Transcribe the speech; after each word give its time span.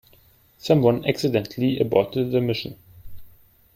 Someone 0.57 1.05
accidentally 1.05 1.79
aborted 1.79 2.31
the 2.31 2.41
mission. 2.41 2.75